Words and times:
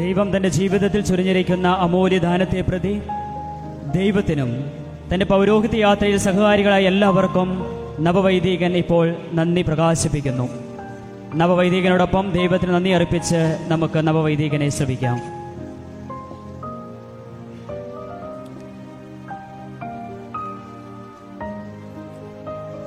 ദൈവം 0.00 0.36
തന്റെ 0.36 0.48
ജീവിതത്തിൽ 0.48 1.00
ചുരിഞ്ഞിരിക്കുന്ന 1.00 1.68
അമൂല്യദാനത്തെ 1.68 2.60
പ്രതി 2.60 3.02
ദൈവത്തിനും 3.96 4.72
തന്റെ 5.14 5.26
പൗരോഹിത്യ 5.26 5.78
യാത്രയിൽ 5.78 6.16
സഹകാരികളായ 6.16 6.82
എല്ലാവർക്കും 6.82 7.48
നവവൈദികൻ 8.00 8.72
ഇപ്പോൾ 8.76 9.14
നന്ദി 9.32 9.62
പ്രകാശിപ്പിക്കുന്നു. 9.62 10.48
നവവൈദികനോടൊപ്പം 11.34 12.32
ദൈവത്തിന് 12.32 12.74
നന്ദി 12.74 12.90
അർപ്പിച്ച് 12.90 13.66
നമുക്ക് 13.68 14.08
നവവൈദികനെ 14.08 14.68
ശ്രമിക്കാം. 14.68 15.18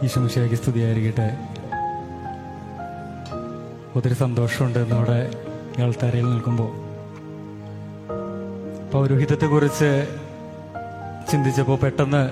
ഈശോമിശിയാക്കി 0.04 0.55
സ്തുതിയായിരിക്കട്ടെ. 0.55 1.38
ഒത്തിരി 3.95 4.14
സന്തോഷമുണ്ട് 4.14 4.80
നമ്മുടെ 4.80 5.30
ഇയാൾ 5.77 5.88
ആൾത്താരയിൽ 5.88 6.25
നിൽക്കുമ്പോൾ. 6.25 6.82
പൗരോഹിത്യത്തെക്കുറിച്ച് 8.93 10.07
ചിന്തിച്ചപ്പോൾ 11.32 11.78
പെട്ടെന്ന് 11.78 12.29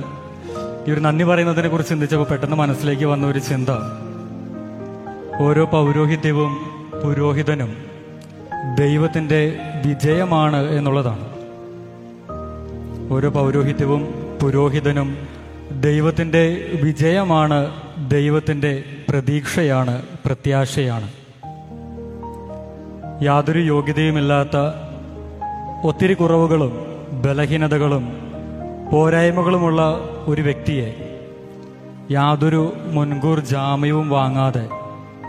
ഈ 0.87 0.93
ഒരു 0.93 0.99
നന്ദി 0.99 1.23
പറയുന്നതിനെ 1.23 1.69
കുറിച്ച് 1.69 1.89
ചിന്തിച്ചപ്പോൾ 1.89 2.25
പെട്ടെന്ന് 2.25 2.55
മനസ്സിലേക്ക് 2.55 3.05
വന്ന 3.05 3.27
ഒരു 3.27 3.39
ചിന്ത. 3.39 3.69
ഓരോ 5.41 5.65
പൗരോഹിത്യവും 5.65 6.57
പുരോഹിതനും 7.03 7.85
ദൈവത്തിന്റെ 8.79 9.59
വിജയമാണ് 9.85 10.71
എന്നുള്ളതാണ്. 10.71 11.25
ഓരോ 13.13 13.29
പൗരോഹിത്യവും 13.29 14.03
പുരോഹിതനും 14.41 15.27
ദൈവത്തിന്റെ 15.79 16.71
വിജയമാണ് 16.83 17.71
ദൈവത്തിന്റെ 18.09 18.83
പ്രതീക്ഷയാണ് 19.09 20.01
പ്രത്യാശയാണ്. 20.25 21.11
യാതൊരു 23.23 23.59
യോഗ്യതയുമില്ലാത്ത 23.59 24.80
ഒത്തിരി 25.83 26.13
കുറവുകളും 26.13 26.71
ബലഹീനതകളും 27.21 28.13
പോരായ്മകളുമുള്ള 28.91 29.81
ഒരു 30.27 30.41
വ്യക്തിയെ 30.41 31.19
യാതൊരു 32.11 32.73
മുൻകൂർ 32.91 33.39
ജാമ്യവും 33.39 34.09
വാങ്ങാതെ 34.09 34.69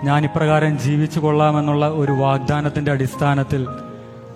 ഞാൻ 0.04 0.24
ഇപ്രകാരം 0.24 0.78
ജീവിച്ചു 0.78 1.20
കൊള്ളാമെന്നുള്ള 1.20 1.88
ഒരു 1.88 2.12
വാഗ്ദാനത്തിന്റെ 2.12 2.90
അടിസ്ഥാനത്തിൽ 2.90 3.66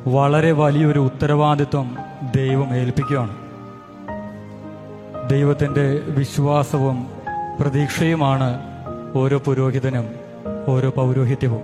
വളരെ 0.06 0.52
വലിയൊരു 0.52 0.98
ഉത്തരവാദിത്വം 0.98 1.96
ദൈവം 2.36 2.76
ഏൽപ്പിക്കുകയാണ്. 2.76 3.36
ദൈവത്തിന്റെ 5.30 6.00
വിശ്വാസവും 6.08 7.06
പ്രതീക്ഷയുമാണ് 7.60 8.60
ഓരോ 9.14 9.38
പുരോഹിതനും 9.38 10.10
ഓരോ 10.68 10.90
പൗരോഹിത്യവും. 10.90 11.62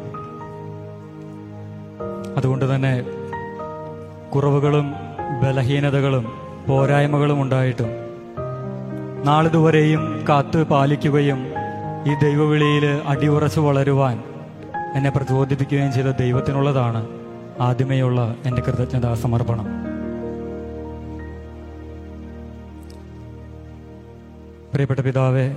അതുകൊണ്ട് 2.37 2.75
തന്നെ 2.75 3.22
കുറവുകളും 4.35 4.87
ബലഹീനതകളും 5.43 6.25
പോരായ്മകളും 6.69 7.43
ഉണ്ടായിട്ടും 7.43 7.91
നാളിതുവരെയും 9.25 10.25
കാത്തു 10.29 10.63
പാലിക്കുകയും 10.63 11.41
ഈ 12.11 12.15
ദൈവവിളിയിൽ 12.23 12.85
അടിയുറച്ചു 13.07 13.61
വളരുവാൻ 13.61 14.17
എന്നെ 14.97 15.11
പ്രചോദിപ്പിക്കുകയും 15.11 15.93
ചെയ്ത 15.93 16.07
ദൈവത്തിനുള്ളതാണ് 16.07 17.03
ആദ്യമേയുള്ള 17.61 18.35
എന്റെ 18.47 18.63
കൃതജ്ഞതാ 18.63 19.15
സമർപ്പണം. 19.15 19.67
പ്രിയപ്പെട്ട 24.73 25.01
പിതാവെ 25.01 25.57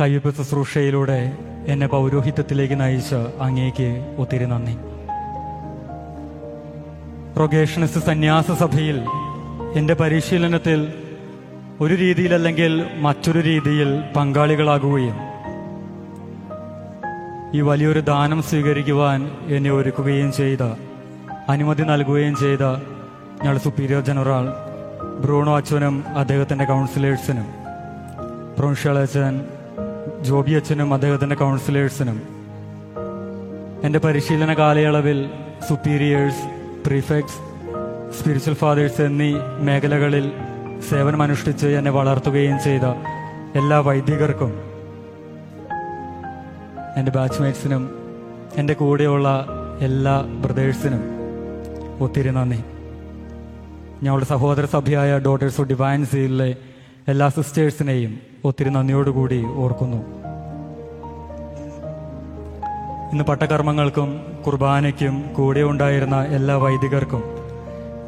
കയ്യൊപ്പ് 0.00 0.34
ശുശ്രൂഷയിലൂടെ 0.34 1.38
എന്നെ 1.66 1.86
പൗരോഹിത്യത്തിലേക്ക് 1.86 2.80
നയിച്ച് 2.80 3.20
അങ്ങേക്ക് 3.40 4.16
ഒത്തിരി 4.18 4.44
നന്ദി. 4.44 4.74
റൊഗേഷനിസ്റ്റ് 7.36 8.00
സന്യാസ 8.00 8.50
സഭയിൽ 8.52 8.96
എന്റെ 9.76 9.94
പരിശീലനത്തിൽ 9.94 10.80
ഒരു 11.80 11.94
രീതിയിലല്ലെങ്കിൽ 11.94 12.72
മറ്റൊരു 13.00 13.40
രീതിയിൽ 13.40 14.02
പങ്കാളികളാകുകയും 14.16 15.18
ഈ 17.54 17.60
വലിയൊരു 17.60 18.00
ദാനം 18.00 18.42
സ്വീകരിക്കുവാൻ 18.42 19.20
എന്നെ 19.48 19.70
ഒരുക്കുകയും 19.70 20.32
ചെയ്ത 20.32 20.62
അനുമതി 21.48 21.82
നൽകുകയും 21.82 22.34
ചെയ്ത 22.34 22.64
ഞങ്ങളുടെ 23.42 23.58
സുപ്പീരിയർ 23.58 24.00
ജനറൽ 24.00 24.46
ബ്രൂണോ 25.20 25.56
അച്ഛനും 25.56 26.04
അദ്ദേഹത്തിന്റെ 26.16 26.64
കൗൺസിലേഴ്സിനും 26.64 27.48
പ്രൊൻഷ്യൽ 28.58 28.98
അച്ഛൻ 28.98 29.34
ജോബി 30.22 30.52
അച്ഛനും 30.52 30.94
അദ്ദേഹത്തിന്റെ 30.94 31.34
കൗൺസിലേഴ്സിനും. 31.34 32.18
എന്റെ 33.84 33.98
പരിശീലന 33.98 34.54
കാലയളവിൽ 34.54 35.18
സുപ്പീരിയേഴ്സ് 35.68 36.44
പ്രീഫെക്ട്സ് 36.86 37.38
സ്പിരിച്വൽ 38.18 38.54
ഫാദേഴ്സ് 38.54 39.02
എന്നീ 39.02 39.34
മേഖലകളിൽ 39.58 40.32
സേവനമനുഷ്ഠിച്ച് 40.90 41.66
എന്നെ 41.66 41.90
വളർത്തുകയും 41.90 42.58
ചെയ്ത 42.60 42.86
എല്ലാ 43.54 43.78
വൈദികർക്കും 43.78 44.52
എന്റെ 46.96 47.12
ബാച്ച്മേറ്റ്സിനും 47.12 47.90
എന്റെ 48.56 48.74
കൂടെയുള്ള 48.74 49.46
എല്ലാ 49.80 50.20
ബ്രദേഴ്സിനും 50.20 51.02
ഒത്തിരി 52.00 52.30
നന്ദി. 52.30 52.60
ഞങ്ങളുടെ 54.02 54.26
സഹോദര 54.26 54.64
സഭയായ 54.64 55.18
ഡോട്ടേഴ്സ് 55.18 55.60
ഓഫ് 55.60 55.68
ഡിവൈൻ 55.68 56.06
സീലിലെ 56.06 56.56
എല്ലാ 57.08 57.28
സിസ്റ്റേഴ്സിനെയും 57.28 58.20
ഒത്തിരി 58.44 58.70
നന്ദിയോടുകൂടി 58.70 59.44
ഓർക്കുന്നു. 59.44 60.21
ഇന്ന് 63.12 63.24
പട്ടകർമ്മങ്ങൾക്കും 63.24 64.20
കുർബാനയ്ക്കും 64.46 65.34
കൂടെ 65.34 65.62
ഉണ്ടായിരുന്ന 65.62 66.24
എല്ലാ 66.24 66.56
വൈദികർക്കും 66.56 67.22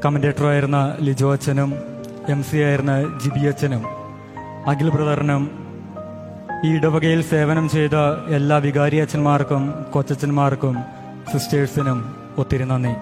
കമന്റേറ്ററായിരുന്ന 0.05 0.97
ലിജോ 1.01 1.33
അച്ഛനും 1.33 1.75
എം 2.29 2.43
സി 2.43 2.57
ആയിരുന്ന 2.57 3.19
ജിബി 3.25 3.47
അച്ഛനും 3.47 3.83
അഖിൽ 4.67 4.89
ബ്രദറിനും 4.91 5.51
ഈ 6.67 6.77
ഇടവകയിൽ 6.77 7.23
സേവനം 7.23 7.69
ചെയ്ത 7.69 7.97
എല്ലാ 8.29 8.57
വികാരി 8.57 8.97
അച്ഛന്മാർക്കും 8.97 9.85
കൊച്ചച്ഛന്മാർക്കും 9.93 10.77
സിസ്റ്റേഴ്സിനും 11.33 12.17
ഒത്തിരി 12.39 12.65
നന്ദി. 12.65 12.95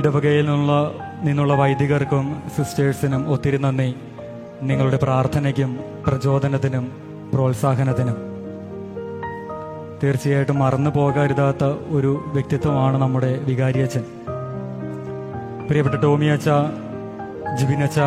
ഇടവകയിൽ 0.00 0.46
നിന്നുള്ള 0.46 0.92
നിന്നുള്ള 1.22 1.54
വൈദികർക്കും 1.54 2.42
സിസ്റ്റേഴ്സിനും 2.56 3.28
ഒത്തിരി 3.28 3.56
നന്ദി. 3.56 3.94
നിങ്ങളുടെ 4.62 4.96
പ്രാർത്ഥനയ്ക്കും 4.96 5.80
പ്രചോദനത്തിനും 6.06 6.92
പ്രോത്സാഹനത്തിനും. 7.34 8.31
തീർച്ചയായിട്ടും 10.02 10.58
മറന്നു 10.58 10.90
പോകരുതാത്ത 10.90 11.64
ഒരു 11.64 12.24
വ്യക്തിത്വമാണ് 12.32 13.02
നമ്മുടെ 13.02 13.26
വികാരി 13.26 13.50
വികാരിയച്ഛൻ 13.50 14.04
പ്രിയപ്പെട്ട 15.68 15.94
ടോമി 15.94 16.26
അച്ഛ 16.26 16.48
ജിബിനച്ച 17.60 18.00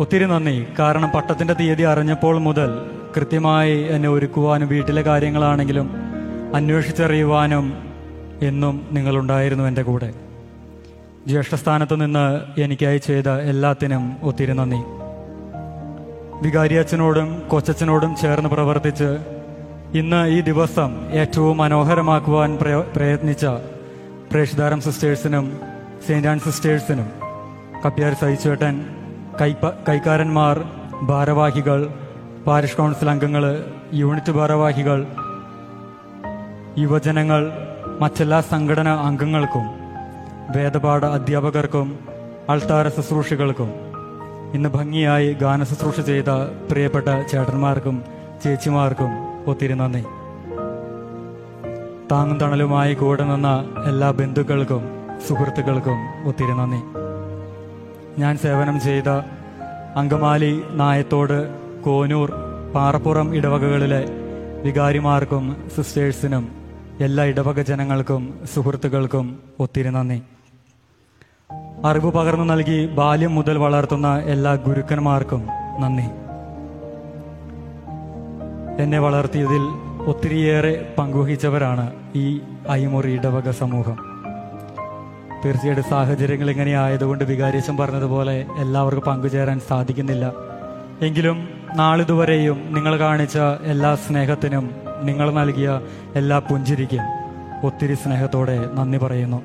ഒത്തിരി 0.00 0.24
നന്ദി. 0.24 0.66
കാരണം 0.78 1.10
പട്ടത്തിന്റെ 1.14 1.54
തീയതി 1.54 1.82
അറിഞ്ഞപ്പോൾ 1.82 2.38
മുതൽ 2.38 2.70
കൃത്യമായി 3.16 3.82
എന്നെ 3.82 4.08
ഒരുക്കുവാനും 4.08 4.68
വീട്ടിലെ 4.68 5.02
കാര്യങ്ങളാണെങ്കിലും 5.02 5.90
അന്വേഷിച്ചറിയുവാനും 6.54 7.74
എന്നും 8.42 8.88
നിങ്ങളുണ്ടായിരുന്നു 8.92 9.64
എന്റെ 9.64 9.82
കൂടെ. 9.82 10.14
ജ്യേഷ്ഠസ്ഥാനത്ത് 11.26 12.00
നിന്ന് 12.00 12.60
എനിക്കായി 12.60 12.98
ചെയ്ത 12.98 13.28
എല്ലാത്തിനും 13.28 14.16
ഒത്തിരി 14.22 14.52
നന്ദി. 14.52 14.80
വികാരി 16.42 16.74
അച്ഛനോടും 16.74 17.42
കൊച്ചച്ഛനോടും 17.48 18.16
ചേർന്ന് 18.22 18.48
പ്രവർത്തിച്ച് 18.48 19.39
ഇന്ന് 19.94 20.18
ഈ 20.26 20.40
ദിവസം 20.40 20.90
ഏറ്റവും 21.12 21.56
മനോഹരമാക്കുവാൻ 21.58 22.50
പ്രയത്നിച്ച 22.94 23.46
പ്രേഷിതാരം 24.30 24.80
സിസ്റ്റേഴ്സിനും 24.80 25.46
സെയിന്റ് 26.06 26.28
ആൻ 26.28 26.38
സിസ്റ്റേഴ്സിനും 26.38 27.08
കപ്പ്യാർ 27.84 28.12
സഹിച്ചേട്ടൻ 28.12 28.76
കൈപ്പ 29.40 29.66
കൈക്കാരന്മാർ 29.88 30.56
ഭാരവാഹികൾ 31.02 31.80
പാരിഷ് 32.46 32.76
കൗൺസിൽ 32.76 33.10
അംഗങ്ങൾ 33.10 33.44
യൂണിറ്റ് 33.92 34.32
ഭാരവാഹികൾ 34.32 35.00
യുവജനങ്ങൾ 36.78 37.42
മറ്റെല്ലാ 38.00 38.40
സംഘടനാ 38.40 38.94
അംഗങ്ങൾക്കും 39.06 39.66
വേദപാഠ 40.56 41.04
അധ്യാപകർക്കും 41.04 41.88
അൾത്താര 42.50 42.88
ശുശ്രൂഷകൾക്കും 42.88 43.70
ഇന്ന് 44.54 44.68
ഭംഗിയായി 44.68 45.32
ഗാന 45.32 45.64
ശുശ്രൂഷ 45.64 46.00
ചെയ്ത 46.00 46.30
പ്രിയപ്പെട്ട 46.70 47.08
ചേട്ടന്മാർക്കും 47.30 47.98
ചേച്ചിമാർക്കും 48.42 49.12
ഒത്തിരി 49.50 49.74
നന്ദി. 49.74 50.02
താങ്ങും 52.12 52.38
തണലുമായി 52.40 52.94
കൂടെ 52.94 53.24
നിന്ന 53.24 53.50
എല്ലാ 53.86 54.10
ബന്ധുക്കൾക്കും 54.10 54.82
സുഹൃത്തുക്കൾക്കും 55.28 55.98
ഒത്തിരി 56.28 56.54
നന്ദി. 56.60 56.80
ഞാൻ 58.20 58.34
സേവനം 58.36 58.80
ചെയ്ത 58.80 59.08
അങ്കമാലി 59.96 60.52
നായത്തോട് 60.70 61.38
കോനൂർ 61.82 62.32
പാറപ്പുറം 62.74 63.28
ഇടവകകളിലെ 63.34 64.02
വികാരിമാർക്കും 64.64 65.44
സിസ്റ്റേഴ്സിനും 65.76 66.44
എല്ലാ 67.00 67.24
ഇടവക 67.24 67.60
ജനങ്ങൾക്കും 67.60 68.22
സുഹൃത്തുക്കൾക്കും 68.54 69.26
ഒത്തിരി 69.60 69.90
നന്ദി. 69.90 70.18
അറിവ് 71.84 72.10
പകർന്നു 72.12 72.44
നൽകി 72.44 72.78
ബാല്യം 72.86 73.34
മുതൽ 73.34 73.58
വളർത്തുന്ന 73.58 74.08
എല്ലാ 74.34 74.54
ഗുരുക്കന്മാർക്കും 74.66 75.42
നന്ദി. 75.80 76.06
എന്നെ 78.80 78.98
വളർത്തിയതിൽ 78.98 79.62
ഒത്തിരിയേറെ 80.06 80.94
പങ്കുവഹിച്ചവരാണ് 80.98 81.92
ഈ 82.14 82.40
അയ്മുറി 82.68 83.12
ഇടവക 83.12 83.50
സമൂഹം. 83.50 83.96
തീർച്ചയായിട്ടും 85.44 85.84
സാഹചര്യങ്ങൾ 85.84 86.50
ഇങ്ങനെ 86.50 86.72
ആയതുകൊണ്ട് 86.72 87.24
വികാരിച്ചൻ 87.24 87.76
പറഞ്ഞതുപോലെ 87.76 88.46
എല്ലാവർക്കും 88.58 89.04
പങ്കുചേരാൻ 89.04 89.60
സാധിക്കുന്നില്ല. 89.60 90.32
എങ്കിലും 91.00 91.48
നാളിതുവരെയും 91.76 92.74
നിങ്ങൾ 92.74 92.98
കാണിച്ച 92.98 93.38
എല്ലാ 93.62 93.94
സ്നേഹത്തിനും 93.94 94.70
നിങ്ങൾ 95.02 95.30
നൽകിയ 95.30 95.80
എല്ലാ 96.14 96.38
പുഞ്ചിരിക്കും 96.38 97.02
ഒത്തിരി 97.66 97.94
സ്നേഹത്തോടെ 97.94 98.70
നന്ദി 98.74 98.98
പറയുന്നു. 98.98 99.42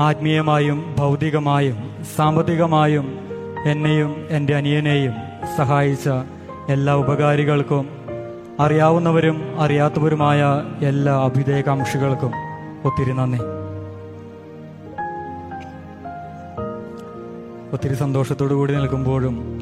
ആത്മീയമായും 0.00 0.94
ഭൗതികമായും 0.98 2.04
സാമ്പത്തികമായും 2.16 3.18
എന്നെയും 3.66 4.26
എന്റെ 4.30 4.56
അനിയനെയും 4.56 5.12
സഹായിച്ച 5.56 6.08
എല്ലാ 6.68 6.94
ഉപകാരികൾക്കും 6.94 7.88
അറിയാവുന്നവരും 8.60 9.60
അറിയാത്തവരുമായ 9.60 10.44
എല്ലാ 10.82 11.24
അഭ്യുദയകാംക്ഷികൾക്കും 11.24 12.32
ഒത്തിരി 12.84 13.12
നന്ദി. 13.12 13.38
ഒത്തിരി 17.72 17.94
സന്തോഷത്തോടു 17.94 18.54
കൂടി 18.54 18.74
നിൽക്കുമ്പോഴും 18.74 19.60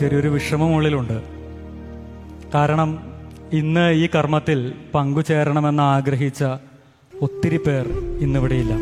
ചെറിയൊരു 0.00 0.28
വിഷമം 0.28 0.76
ഉള്ളിലുണ്ട് 0.76 1.22
കാരണം 2.54 3.12
ഇന്ന് 3.52 3.92
ഈ 3.92 4.08
കർമ്മത്തിൽ 4.14 4.72
പങ്കുചേരണമെന്ന് 4.94 5.82
ആഗ്രഹിച്ച 5.82 6.44
ഒത്തിരി 7.22 7.56
പേർ 7.56 7.86
ഇന്നിവിടെയില്ല. 8.18 8.74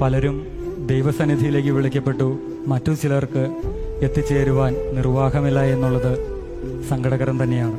പലരും 0.00 0.46
ദൈവസന്നിധിയിലേക്ക് 0.86 1.68
വിളിക്കപ്പെട്ടു. 1.68 2.38
മറ്റു 2.66 2.92
ചിലർക്ക് 2.92 3.62
എത്തിച്ചേരുവാൻ 4.02 4.74
നിർവാഹമില്ല 4.96 5.60
എന്നുള്ളത് 5.60 6.12
സങ്കടകരം 6.88 7.42
തന്നെയാണ്. 7.42 7.78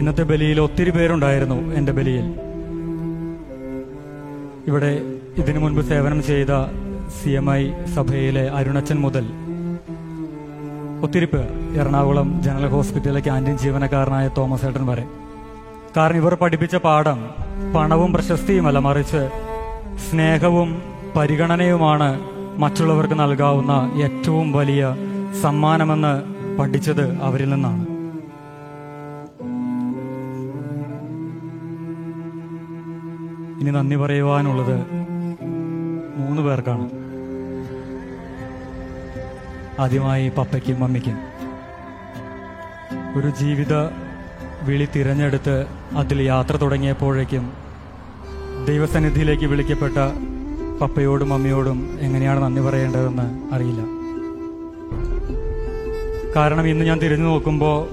ഇന്നത്തെ 0.00 0.22
ബലിയിൽ 0.22 0.60
ഒത്തിരി 0.60 0.90
പേരുണ്ടായിരുന്നു 0.90 1.74
എന്റെ 1.74 1.92
ബലിയിൽ. 1.92 2.26
ഇവിടെ 4.66 5.02
ഇതിനു 5.38 5.58
മുൻപ് 5.58 5.80
സേവനം 5.80 6.22
ചെയ്ത 6.22 6.52
സി 7.18 7.30
എം 7.30 7.50
ഐ 7.54 7.62
സഭയിലെ 7.94 8.48
അരുണച്ചൻ 8.48 9.00
മുതൽ 9.00 9.24
ഒത്തിരി 11.02 11.24
പേർ 11.24 11.48
എറണാകുളം 11.80 12.42
ജനറൽ 12.42 12.68
ഹോസ്പിറ്റലിലെ 12.68 13.20
ക്യാന്റീൻ 13.20 13.58
ജീവനക്കാരനായ 13.58 14.28
തോമസ് 14.38 14.64
ഏട്ടൻ 14.64 14.86
വരെ. 14.86 15.04
കാരണം 15.96 16.16
ഇവർ 16.16 16.34
പഠിപ്പിച്ച 16.34 16.76
പാഠം 16.76 17.18
പണവും 17.74 18.12
പ്രശസ്തിയുമല്ല 18.12 18.78
മറിച്ച് 18.78 19.22
സ്നേഹവും 20.06 20.82
പരിഗണനയുമാണ് 21.16 22.31
മറ്റുള്ളവർക്ക് 22.58 23.14
നൽകാവുന്ന 23.14 23.92
ഏറ്റവും 23.94 24.52
വലിയ 24.52 24.96
സമ്മാനമെന്ന് 25.40 26.22
പഠിച്ചത് 26.58 27.22
അവരിൽ 27.22 27.50
നിന്നാണ്. 27.50 27.86
ഇനി 33.60 33.70
നന്ദി 33.70 33.96
പറയുവാനുള്ളത് 33.96 34.86
മൂന്ന് 36.16 36.42
പേർക്കാണ്. 36.42 36.90
ആദ്യമായി 39.80 40.28
പപ്പയ്ക്കും 40.28 40.80
മമ്മിക്കും. 40.80 41.16
ഒരു 43.16 43.30
ജീവിത 43.30 43.74
വിളി 44.62 44.88
തിരഞ്ഞെടുത്ത് 44.96 45.66
അതിൽ 45.96 46.22
യാത്ര 46.22 46.56
തുടങ്ങിയപ്പോഴേക്കും 46.56 47.52
ദൈവസന്നിധിയിലേക്ക് 48.66 49.44
വിളിക്കപ്പെട്ട 49.44 49.94
പപ്പയോടും 50.82 51.28
മമ്മിയോടും 51.28 51.98
എങ്ങനെയാണ് 52.00 52.42
നന്ദി 52.42 52.60
പറയേണ്ടതെന്ന് 52.60 53.54
അറിയില്ല. 53.54 53.82
കാരണം 56.36 56.66
ഇന്ന് 56.66 56.84
ഞാൻ 56.84 56.98
തിരിഞ്ഞു 56.98 57.26
നോക്കുമ്പോൾ 57.26 57.88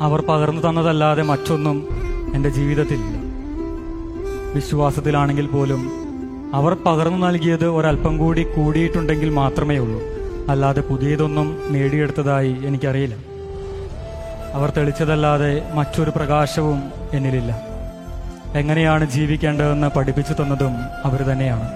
അവർ 0.00 0.20
പകർന്നു 0.20 0.68
തന്നതല്ലാതെ 0.68 1.22
മറ്റൊന്നും 1.22 1.88
എന്റെ 2.34 2.48
ജീവിതത്തിലില്ല 2.48 3.16
വിശ്വാസത്തിലാണെങ്കിൽ 4.54 5.46
പോലും 5.46 5.90
അവർ 6.54 6.76
പകർന്നു 6.86 7.26
നൽകിയത് 7.26 7.66
ഒരല്പം 7.68 8.18
കൂടി 8.18 8.42
കൂടിയിട്ടുണ്ടെങ്കിൽ 8.42 9.30
മാത്രമേ 9.30 9.78
ഉള്ളൂ. 9.78 10.00
അല്ലാതെ 10.48 10.80
പുതിയതൊന്നും 10.80 11.58
നേടിയെടുത്തതായി 11.70 12.56
എനിക്കറിയില്ല. 12.64 13.16
അവർ 14.54 14.72
തെളിച്ചതല്ലാതെ 14.76 15.70
മറ്റൊരു 15.74 16.10
പ്രകാശവും 16.10 16.82
എന്നിലില്ല. 17.12 17.69
എങ്ങനെയാണ് 18.54 19.10
ജീവിക്കേണ്ടതെന്ന് 19.10 19.98
പഠിപ്പിച്ചു 19.98 20.32
തന്നതും 20.32 20.72
അവർ 21.04 21.22
തന്നെയാണ്. 21.22 21.70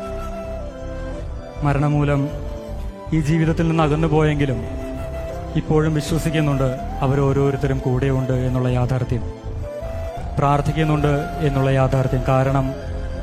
മരണമൂലം 1.65 2.29
ഈ 3.13 3.21
ജീവിതത്തിൽ 3.21 3.69
നിന്ന് 3.69 3.83
അകന്നു 3.83 4.09
പോയെങ്കിലും 4.09 4.57
ഇപ്പോഴും 5.57 5.95
വിശ്വസിക്കുന്നുണ്ട് 5.95 6.79
അവർ 7.01 7.21
ഓരോരുത്തരും 7.21 7.79
കൂടെയുണ്ട് 7.79 8.33
എന്നുള്ള 8.33 8.69
യാഥാർത്ഥ്യം. 8.69 9.23
പ്രാർത്ഥിക്കുന്നുണ്ട് 10.39 11.29
എന്നുള്ള 11.41 11.71
യാഥാർത്ഥ്യം. 11.71 12.23
കാരണം 12.29 12.75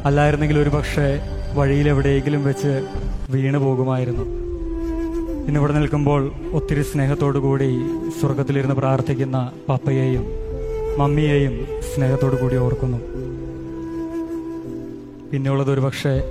അല്ലായിരുന്നെങ്കിൽ 0.06 0.60
ഒരുപക്ഷെ 0.60 1.20
വഴിയിലെവിടെയെങ്കിലും 1.54 2.46
വെച്ച് 2.46 2.88
വീണു 3.30 3.58
പോകുമായിരുന്നു. 3.58 4.24
ഇന്നിവിടെ 5.48 5.74
നിൽക്കുമ്പോൾ 5.74 6.32
ഒത്തിരി 6.54 6.82
സ്നേഹത്തോടു 6.82 7.38
കൂടി 7.38 7.82
സ്വർഗത്തിലിരുന്ന് 8.22 8.76
പ്രാർത്ഥിക്കുന്ന 8.76 9.52
പപ്പയെയും 9.70 10.26
മമ്മിയെയും 10.98 11.68
സ്നേഹത്തോടു 11.96 12.36
കൂടി 12.36 12.56
ഓർക്കുന്നു. 12.58 13.11
പിന്നെയുള്ളത് 15.32 15.72
ഒരുപക്ഷെ 15.72 16.24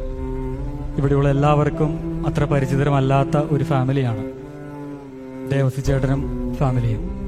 ഇവിടെയുള്ള 0.97 1.31
എല്ലാവർക്കും 1.31 1.91
അത്ര 2.27 2.45
പരിചിതരമല്ലാത്ത 2.45 3.37
ഒരു 3.37 3.65
ഫാമിലിയാണ്. 3.65 4.33
ദേവസി 5.51 5.81
ചേട്ടനും 5.81 6.55
ഫാമിലിയും. 6.59 7.21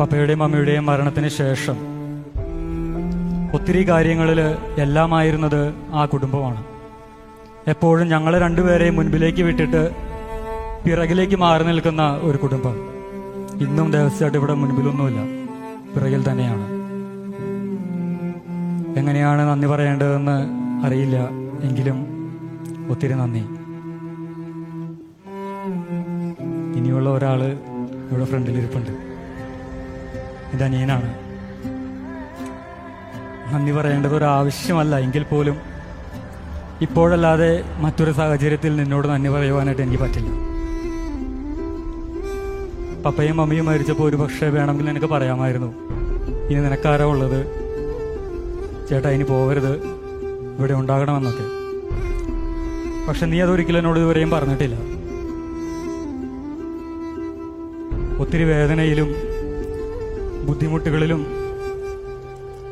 പപ്പയുടെയും 0.00 0.42
അമ്മയുടെയും 0.42 0.86
മരണത്തിന് 0.86 1.28
ശേഷം 1.28 1.78
ഒത്തിരി 3.54 3.88
കാര്യങ്ങളിൽ 3.88 4.40
എല്ലാമായിരുന്നത് 4.78 5.74
ആ 5.92 6.04
കുടുംബമാണ്. 6.04 6.64
എപ്പോഴും 7.68 8.08
ഞങ്ങളെ 8.08 8.38
രണ്ടുപേരെയും 8.38 8.96
മുൻപിലേക്ക് 8.96 9.42
വിട്ടിട്ട് 9.42 9.90
പിറകിലേക്ക് 10.84 11.36
മാറി 11.36 11.64
നിൽക്കുന്ന 11.64 12.20
ഒരു 12.22 12.38
കുടുംബം. 12.38 12.76
ഇന്നും 13.60 13.92
ദേവസ്വമായിട്ട് 13.92 14.38
ഇവിടെ 14.38 14.54
മുൻപിലൊന്നുമില്ല. 14.54 15.20
പിറകിൽ 15.94 16.30
തന്നെയാണ്. 16.30 16.79
എങ്ങനെയാണ് 18.96 19.48
നന്ദി 19.48 19.66
പറയേണ്ടതെന്ന് 19.66 20.50
അറിയില്ല. 20.86 21.28
എങ്കിലും 21.62 22.06
ഒത്തിരി 22.90 23.12
നന്ദി. 23.12 23.38
ഇനിയുള്ള 26.78 27.10
ഒരാൾ 27.10 27.42
ഇവിടെ 27.42 28.24
ഫ്രണ്ടിൽ 28.24 28.52
ഇരിപ്പുണ്ട്. 28.52 28.90
ഇത് 30.52 30.62
അനിയനാണ്. 30.62 31.14
നന്ദി 33.54 33.72
പറയേണ്ടത് 33.72 34.16
ഒരു 34.16 34.24
ആവശ്യമല്ല. 34.24 34.98
എങ്കിൽ 34.98 35.22
പോലും 35.22 35.56
ഇപ്പോഴല്ലാതെ 36.80 37.64
മറ്റൊരു 37.78 38.12
സാഹചര്യത്തിൽ 38.12 38.76
നിന്നോട് 38.76 39.08
നന്ദി 39.08 39.28
പറയുവാനായിട്ട് 39.28 39.82
എനിക്ക് 39.82 40.02
പറ്റില്ല. 40.02 40.30
പപ്പയും 43.02 43.36
മമ്മിയും 43.36 43.66
മരിച്ചപ്പോൾ 43.66 44.04
ഒരു 44.04 44.16
പക്ഷേ 44.16 44.48
വേണമെങ്കിൽ 44.48 44.84
നിനക്ക് 44.84 45.06
പറയാമായിരുന്നു. 45.06 45.74
ഇനി 46.48 46.60
നിനക്കാരോ 46.60 47.10
ഉള്ളത്? 47.10 47.59
ചേട്ടാ 48.90 49.10
ഇനി 49.16 49.24
പോകരുത് 49.30 49.72
ഇവിടെ 50.58 50.74
ഉണ്ടാകണമെന്നൊക്കെ. 50.78 51.46
പക്ഷെ 53.08 53.26
നീ 53.32 53.36
അതൊരിക്കലും 53.44 53.78
എന്നോട് 53.80 53.98
ഇതുവരെയും 54.00 54.30
പറഞ്ഞിട്ടില്ല. 54.34 54.76
ഒത്തിരി 58.22 58.44
വേദനയിലും 58.50 59.10
ബുദ്ധിമുട്ടുകളിലും 60.48 61.20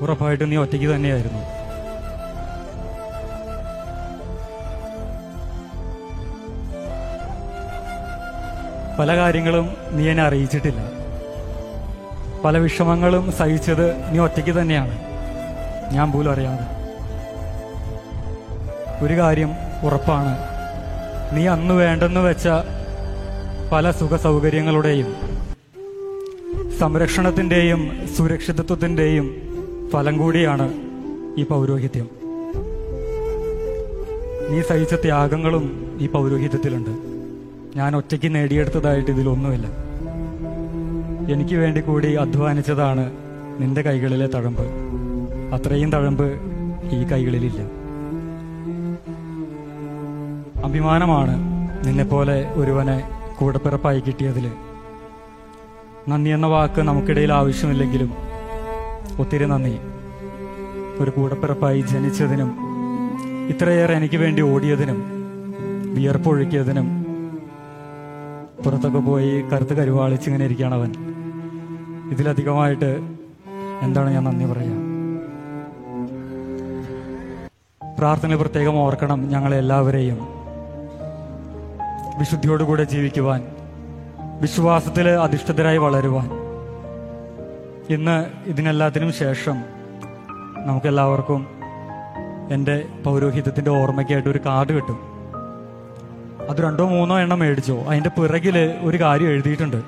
ഉറപ്പായിട്ടും 0.05 0.51
നീ 0.51 0.57
ഒറ്റയ്ക്ക് 0.65 0.89
തന്നെയായിരുന്നു. 0.95 1.43
പല 9.01 9.11
കാര്യങ്ങളും 9.19 9.67
നീ 9.97 10.05
എന്നെ 10.11 10.23
അറിയിച്ചിട്ടില്ല. 10.29 10.81
പല 12.45 12.57
വിഷമങ്ങളും 12.65 13.25
സഹിച്ചത് 13.41 13.87
നീ 14.13 14.19
ഒറ്റയ്ക്ക് 14.25 14.55
തന്നെയാണ്. 14.61 14.95
ഞാൻ 15.93 16.13
പോലും 16.13 16.33
അറിയാതെ. 16.33 16.79
ഒരു 19.05 19.15
കാര്യം 19.15 19.51
ഉറപ്പാണ്. 19.85 20.39
നീ 21.37 21.47
അന്ന് 21.47 21.75
വേണ്ടെന്ന് 21.75 22.21
വെച്ച 22.21 22.49
പല 23.73 23.91
സുഖ 23.91 24.17
സൗകര്യങ്ങളുടെയും 24.17 25.17
സംരക്ഷണത്തിന്റെയും 26.79 28.09
സുരക്ഷിതത്വത്തിന്റെയും 28.17 29.43
ഫലം 29.93 30.19
കൂടിയാണ് 30.19 30.75
ഈ 31.39 31.45
പൗരോഹിത്യം. 31.45 32.11
നീ 34.51 34.63
സഹിച്ച 34.63 34.95
ത്യാഗങ്ങളും 34.95 35.97
ഈ 36.01 36.09
പൗരോഹിത്യത്തിലുണ്ട്. 36.09 36.91
ഞാൻ 37.79 37.97
ഒറ്റയ്ക്ക് 37.97 38.35
നേടിയെടുത്തതായിട്ട് 38.35 39.11
ഇതിലൊന്നുമില്ല. 39.11 39.67
എനിക്ക് 41.33 41.55
വേണ്ടി 41.55 41.81
കൂടി 41.81 42.15
അധ്വാനിച്ചതാണ് 42.15 43.13
നിന്റെ 43.59 43.83
കൈകളിലെ 43.83 44.27
തഴമ്പ്. 44.27 44.88
അത്രയും 45.55 45.93
തഴമ്പ് 45.93 46.27
ഈ 46.97 47.05
കൈകളിലില്ല. 47.05 47.61
അഭിമാനമാണ് 50.65 51.35
നിന്നെപ്പോലെ 51.87 52.53
ഒരുവനെ 52.55 53.11
കൂടപ്പിറപ്പായി 53.39 54.01
കിട്ടിയതിൽ 54.01 54.51
നന്ദി 56.09 56.31
എന്ന 56.31 56.47
വാക്ക് 56.47 56.81
നമുക്കിടയിൽ 56.81 57.33
ആവശ്യമില്ലെങ്കിലും 57.33 58.11
ഒത്തിരി 59.19 59.47
നന്ദി. 59.47 59.79
ഒരു 61.03 61.11
കൂടപ്പിറപ്പായി 61.11 61.81
ജനിച്ചതിനും 61.81 62.51
ഇത്രയേറെ 63.49 63.95
എനിക്ക് 63.95 64.17
വേണ്ടി 64.17 64.43
ഓടിയതിനും 64.43 64.99
വിയർപ്പൊഴുക്കിയതിനും 65.95 66.89
പുറത്തൊക്കെ 68.65 68.99
പോയി 68.99 69.41
കറുത്ത് 69.41 69.75
കരുവാളിച്ചിങ്ങനെ 69.77 70.45
ഇരിക്കുകയാണ് 70.45 70.75
അവൻ. 70.75 70.93
ഇതിലധികമായിട്ട് 72.11 72.91
എന്താണ് 73.83 74.11
ഞാൻ 74.11 74.25
നന്ദി 74.25 74.45
പറയുക 74.45 74.88
പ്രാർത്ഥനയിൽ 77.99 78.37
പ്രത്യേകം 78.37 78.77
ഓർക്കണം 78.77 79.29
ഞങ്ങളെല്ലാവരെയും 79.29 80.19
വിശുദ്ധിയോടുകൂടെ 82.19 82.85
ജീവിക്കുവാൻ 82.85 83.45
വിശ്വാസത്തിൽ 84.41 85.09
അധിഷ്ഠിതരായി 85.09 85.77
വളരുവാൻ. 85.77 86.31
ഇന്ന് 87.91 88.27
ഇതിനെല്ലാത്തിനും 88.47 89.13
ശേഷം 89.13 89.57
നമുക്കെല്ലാവർക്കും 90.67 91.47
എന്റെ 92.51 92.85
പൗരോഹിതത്തിന്റെ 93.05 93.71
ഓർമ്മയ്ക്കായിട്ട് 93.71 94.29
ഒരു 94.29 94.41
കാർഡ് 94.47 94.73
കിട്ടും. 94.73 94.99
അത് 96.51 96.57
രണ്ടോ 96.61 96.89
മൂന്നോ 96.89 97.19
എണ്ണം 97.19 97.39
മേടിച്ചോ. 97.39 97.79
അതിന്റെ 97.79 98.09
പിറകിൽ 98.09 98.75
ഒരു 98.81 99.01
കാര്യം 99.01 99.29
എഴുതിയിട്ടുണ്ട്. 99.29 99.83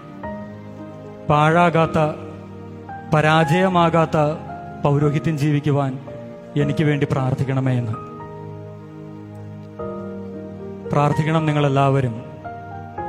പാഴാകാത്ത 1.28 1.98
പരാജയമാകാത്ത 3.14 4.16
പൗരോഹിത്യം 4.84 5.38
ജീവിക്കുവാൻ 5.38 5.98
എനിക്ക് 6.56 6.84
വേണ്ടി 6.84 7.06
പ്രാർത്ഥിക്കണമേ 7.12 7.78
എന്ന്. 7.78 7.92
പ്രാർത്ഥിക്കണം 10.92 11.46
നിങ്ങളെല്ലാവരും. 11.46 12.22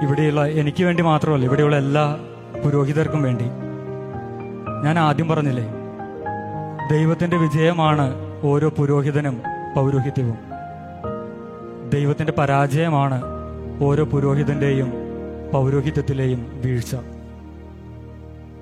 ഇവിടെയുള്ള 0.03 0.45
എനിക്ക് 0.45 0.83
വേണ്ടി 0.83 1.03
മാത്രമല്ല 1.03 1.45
ഇവിടെയുള്ള 1.45 1.77
എല്ലാ 1.77 2.17
പുരോഹിതർക്കും 2.65 3.23
വേണ്ടി. 3.23 3.45
ഞാൻ 4.83 4.99
ആദ്യം 4.99 5.27
പറഞ്ഞില്ലേ 5.27 5.73
ദൈവത്തിന്റെ 6.91 7.37
വിജയമാണ് 7.37 8.15
ഓരോ 8.43 8.69
പുരോഹിതനും 8.69 9.41
പൗരോഹിത്യവും. 9.75 10.37
ദൈവത്തിന്റെ 11.89 12.33
പരാജയമാണ് 12.33 13.21
ഓരോ 13.81 14.03
പുരോഹിതന്റെയും 14.03 14.93
പൗരോഹിത്യത്തിലെയും 15.53 16.61
വീഴ്ച. 16.65 16.95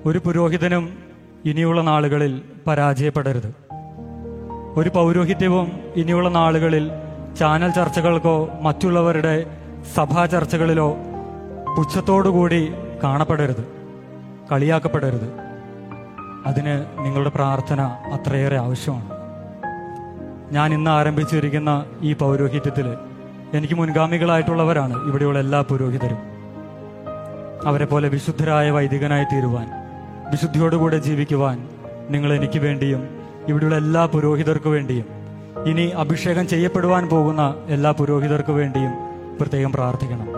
ഒരു 0.06 0.18
പുരോഹിതനും 0.18 0.98
ഇനിയുള്ള 1.44 1.80
നാളുകളിൽ 1.80 2.42
പരാജയപ്പെടരുത്. 2.66 3.69
ഒരു 4.76 4.88
പൗരോഹിത്യവും 4.88 5.72
ഇനിയുള്ള 5.96 6.28
നാളുകളിൽ 6.28 6.90
ചാനൽ 7.38 7.70
ചർച്ചകൾക്കോ 7.70 8.48
മറ്റുള്ളവരുടെ 8.60 9.46
സഭാ 9.94 10.26
ചർച്ചകളിലോ 10.26 10.96
പുച്ഛത്തോടുകൂടി 11.76 12.72
കാണപ്പെടരുത് 13.02 13.64
കളിയാക്കപ്പെടരുത്. 14.52 15.32
അതിന് 16.46 16.86
നിങ്ങളുടെ 16.98 17.30
പ്രാർത്ഥന 17.30 17.80
അത്രയേറെ 17.82 18.56
ആവശ്യമാണ്. 18.56 19.10
ഞാൻ 20.52 20.74
ഇന്ന് 20.74 20.90
ആരംഭിച്ചിരിക്കുന്ന 20.90 21.84
ഈ 22.00 22.14
പൗരോഹിത്യത്തിൽ 22.14 22.96
എനിക്ക് 23.54 23.74
മുൻഗാമികളായിട്ടുള്ളവരാണ് 23.74 25.08
ഇവിടെയുള്ള 25.08 25.38
എല്ലാ 25.38 25.60
പുരോഹിതരും. 25.60 26.18
അവരെ 27.66 27.84
പോലെ 27.84 28.08
വിശുദ്ധരായ 28.08 28.70
വൈദികനായി 28.70 29.24
തീരുവാൻ 29.24 29.68
വിശുദ്ധിയോടുകൂടെ 30.30 30.98
ജീവിക്കുവാൻ 30.98 31.68
നിങ്ങൾ 32.10 32.32
എനിക്ക് 32.32 32.58
വേണ്ടിയും 32.58 33.19
ഇവിടെയുള്ള 33.48 33.76
എല്ലാ 33.76 34.06
പുരോഹിതർക്കു 34.06 34.68
വേണ്ടിയും. 34.68 35.04
ഇനി 35.66 35.86
അഭിഷേകം 35.88 36.48
ചെയ്യപ്പെടുവാൻ 36.48 37.08
പോകുന്ന 37.08 37.54
എല്ലാ 37.68 37.90
പുരോഹിതർക്കു 37.90 38.52
വേണ്ടിയും 38.52 38.92
പ്രത്യേകം 39.40 39.72
പ്രാർത്ഥിക്കണം. 39.72 40.29